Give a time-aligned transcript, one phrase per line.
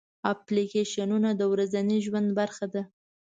[0.33, 2.81] اپلیکیشنونه د ورځني ژوند برخه ده.